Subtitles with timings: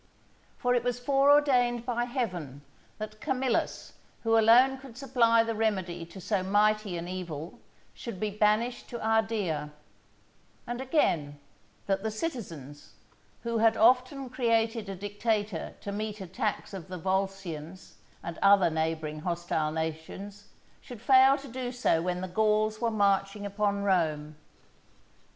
[0.57, 2.63] For it was fore ordained by Heaven
[2.97, 3.93] that Camillus,
[4.23, 7.59] who alone could supply the remedy to so mighty an evil,
[7.93, 9.69] should be banished to Ardea;
[10.65, 11.37] and again,
[11.85, 12.93] that the citizens,
[13.43, 19.19] who had often created a dictator to meet attacks of the Volscians and other neighbouring
[19.19, 20.47] hostile nations,
[20.81, 24.35] should fail to do so when the Gauls were marching upon Rome.